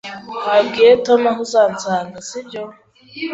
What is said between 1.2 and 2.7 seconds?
aho uzansanga, sibyo?